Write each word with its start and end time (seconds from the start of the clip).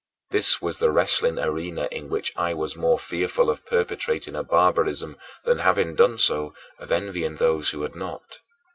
This 0.31 0.59
was 0.59 0.79
the 0.79 0.89
wrestling 0.89 1.37
arena 1.37 1.87
in 1.91 2.09
which 2.09 2.33
I 2.35 2.55
was 2.55 2.75
more 2.75 2.97
fearful 2.97 3.51
of 3.51 3.67
perpetrating 3.67 4.35
a 4.35 4.41
barbarism 4.41 5.15
than, 5.43 5.59
having 5.59 5.93
done 5.93 6.17
so, 6.17 6.55
of 6.79 6.91
envying 6.91 7.35
those 7.35 7.69
who 7.69 7.83
had 7.83 7.93
not. 7.93 8.39